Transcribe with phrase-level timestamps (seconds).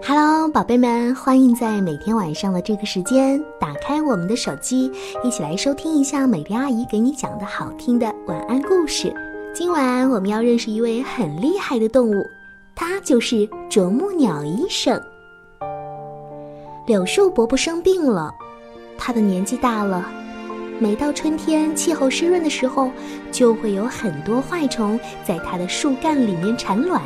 [0.00, 4.90] Hello，宝贝们，欢迎在每天晚上的这个时间打开我们的手机，
[5.22, 9.14] 一起来收听一下美丽阿姨给你讲的好听的晚安故事。
[9.54, 12.26] 今晚我们要认识一位很厉害的动物，
[12.74, 15.00] 它就是啄木鸟医生。
[16.86, 18.32] 柳树伯伯生病了，
[18.98, 20.04] 他的年纪大了，
[20.80, 22.90] 每到春天气候湿润的时候，
[23.30, 27.00] 就会有很多坏虫在他的树干里面产卵。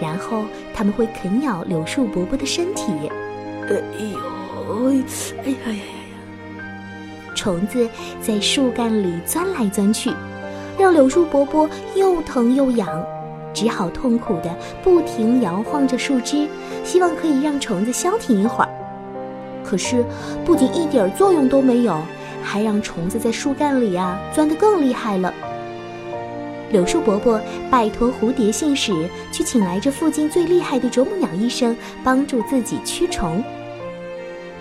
[0.00, 2.92] 然后他们会啃咬柳树伯伯的身体，
[3.68, 3.74] 哎
[4.12, 4.90] 呦，
[5.42, 5.82] 哎呀呀呀呀！
[7.34, 7.88] 虫子
[8.20, 10.10] 在树干里钻来钻去，
[10.78, 13.04] 让柳树伯伯又疼又痒，
[13.52, 16.48] 只好痛苦的不停摇晃着树枝，
[16.84, 18.70] 希望可以让虫子消停一会儿。
[19.64, 20.04] 可是
[20.44, 22.00] 不仅一点作用都没有，
[22.42, 25.32] 还让虫子在树干里啊钻得更厉害了。
[26.70, 28.92] 柳树伯伯拜托蝴蝶信使
[29.30, 33.42] 去请来这附近最厉害的啄木鸟医生，帮助自己驱虫。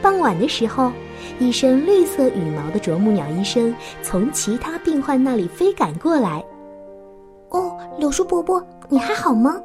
[0.02, 0.92] 傍晚的时候，
[1.40, 6.44] 一身绿色羽毛的啄木鸟医生从其他病患那里飞赶过来。
[7.50, 9.56] 哦，柳树伯伯，你还好吗？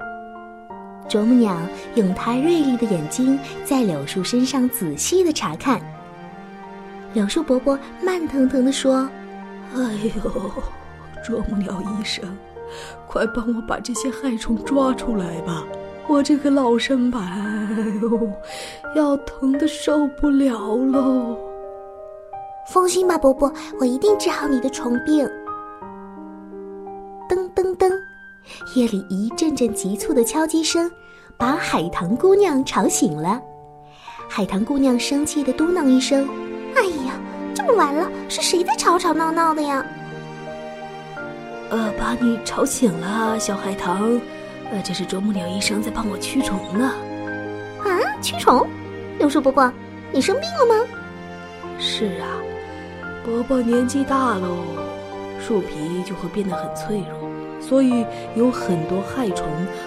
[1.08, 1.56] 啄木鸟
[1.96, 5.80] 用它锐利的眼睛在柳树身上仔细的查看。
[7.12, 9.08] 柳树伯伯慢腾腾地说
[9.76, 9.80] ：“哎
[10.14, 10.30] 呦。”
[11.22, 12.24] 啄木鸟医生，
[13.06, 15.64] 快帮我把这些害虫抓出来吧！
[16.08, 18.32] 我这个老身板，哎呦，
[18.96, 21.36] 要疼的受不了喽！
[22.72, 25.28] 放心吧，伯伯，我一定治好你的虫病。
[27.28, 27.92] 噔噔噔，
[28.74, 30.90] 夜里一阵阵急促的敲击声，
[31.36, 33.40] 把海棠姑娘吵醒了。
[34.28, 36.28] 海棠姑娘生气的嘟囔一声
[36.74, 37.14] ：“哎呀，
[37.54, 39.84] 这么晚了，是谁在吵吵闹闹的呀？”
[41.70, 44.20] 呃，把你吵醒了，小海棠。
[44.72, 46.92] 呃，这是啄木鸟医生在帮我驱虫呢。
[47.84, 48.68] 啊，驱虫？
[49.18, 49.72] 柳树伯伯，
[50.12, 50.86] 你生病了吗？
[51.78, 52.26] 是啊，
[53.24, 54.64] 伯伯年纪大喽，
[55.40, 57.30] 树皮就会变得很脆弱，
[57.60, 59.46] 所以有很多害虫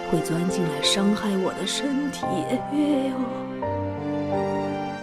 [0.10, 2.26] 会钻进来伤害我的身体。
[2.50, 2.62] 哎
[3.10, 3.14] 呦！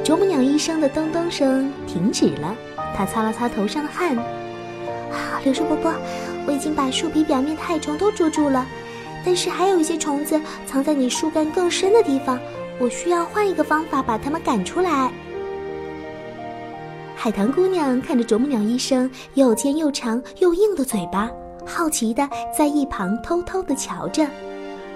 [0.04, 2.54] 啄木鸟医生的咚咚声停止了，
[2.96, 4.16] 他擦了擦头上的汗。
[4.16, 5.92] 啊，柳树伯伯。
[6.46, 8.66] 我已经把树皮表面的害虫都捉住了，
[9.24, 12.38] 但是还有一些虫子藏在你树干更深的地方，
[12.78, 15.10] 我需要换一个方法把它们赶出来。
[17.14, 21.30] 海棠姑娘看着啄木鸟医生又尖又长又硬的嘴巴，
[21.66, 22.26] 好奇的
[22.56, 24.26] 在一旁偷偷的瞧着。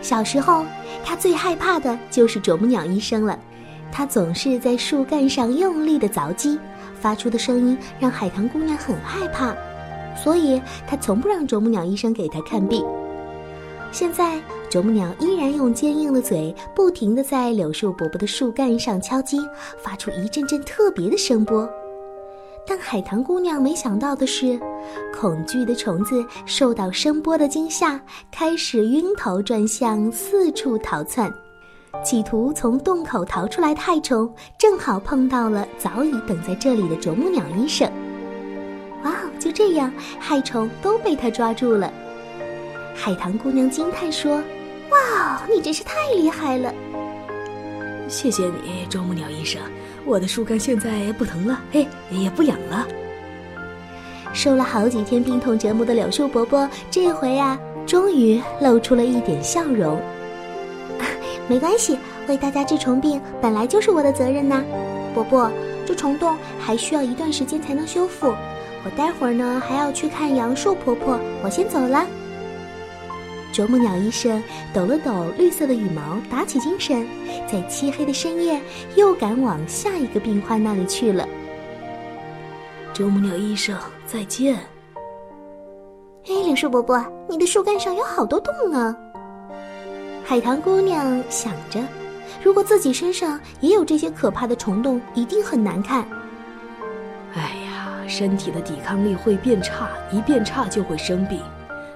[0.01, 0.65] 小时候，
[1.05, 3.39] 她最害怕的就是啄木鸟医生了，
[3.93, 6.59] 他总是在树干上用力的凿击，
[6.99, 9.55] 发出的声音让海棠姑娘很害怕。
[10.17, 12.85] 所以，他从不让啄木鸟医生给他看病。
[13.93, 19.39] 现在，啄木鸟依然用坚硬的嘴不停地在柳树伯伯的树干上敲击，
[19.79, 21.69] 发出一阵阵特别的声波。
[22.67, 24.59] 但海棠姑娘没想到的是，
[25.15, 28.01] 恐惧的虫子受到声波的惊吓，
[28.33, 31.31] 开始晕头转向，四处逃窜，
[32.03, 37.89] 企图从洞口逃出来的害虫正好碰到了早已等在这里的啄木鸟医生。
[39.45, 41.93] 就这样，害虫都被他抓住了。
[42.95, 44.43] 海棠姑娘惊叹说
[44.89, 46.73] ：“哇，你真是太厉害了！”
[48.09, 49.61] 谢谢你，啄木鸟医生，
[50.07, 52.89] 我的树干现在不疼了，嘿，也不痒了。
[54.33, 60.01] 受了好几天病痛折磨的柳树伯伯，这回啊，终于露出了一点笑容。
[61.47, 64.65] 没关系，为大家治虫病本来就是我的责任呐。
[65.13, 65.51] 伯伯，
[65.85, 68.35] 这虫洞还需要一段时间才能修复。
[68.85, 72.07] 我待会儿呢还要去看杨树婆婆，我先走了。
[73.51, 77.07] 啄木鸟医生抖了抖绿色的羽毛，打起精神，
[77.51, 78.61] 在漆黑的深夜
[78.97, 81.27] 又赶往下一个病患那里去了。
[82.93, 84.57] 啄木鸟医生，再见。
[86.27, 88.97] 哎，柳树伯伯，你的树干上有好多洞呢。
[90.25, 91.81] 海棠姑娘想着，
[92.43, 96.07] 如果自己身上也有这些可怕的虫洞，一定很难看。
[98.15, 101.41] 身体的抵抗力会变差，一变差就会生病，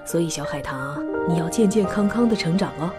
[0.03, 2.91] 所以小海棠，你要健健康康的成长哦，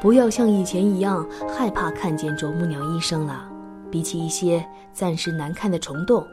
[0.00, 3.48] 不要像以前一样害怕看见啄木鸟医生了。
[3.90, 6.24] 比起一些暂时难看的虫洞，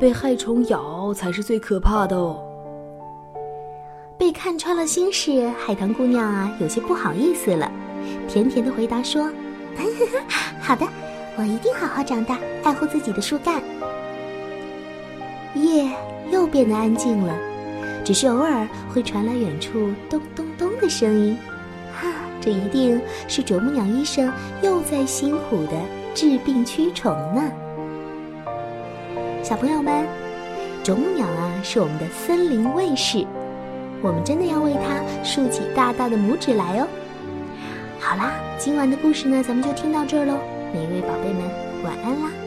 [0.00, 2.42] 被害虫咬才是最可怕的哦。
[4.16, 7.70] 被看穿了心事，海棠姑娘啊，有些不好意思了，
[8.26, 9.30] 甜甜的回答说
[10.62, 10.86] ：“好的，
[11.36, 13.62] 我一定好好长大，爱护自己的树干。”
[15.54, 15.88] 夜
[16.30, 17.34] 又变得安静了，
[18.04, 21.36] 只是偶尔会传来远处咚咚咚的声音。
[21.94, 22.08] 哈，
[22.40, 25.72] 这一定是啄木鸟医生又在辛苦的
[26.14, 27.42] 治病驱虫呢。
[29.42, 30.06] 小朋友们，
[30.82, 33.24] 啄木鸟啊是我们的森林卫士，
[34.02, 36.86] 我们真的要为它竖起大大的拇指来哦。
[38.00, 40.34] 好啦，今晚的故事呢，咱们就听到这儿喽。
[40.72, 41.42] 每一位宝贝们，
[41.84, 42.43] 晚安啦。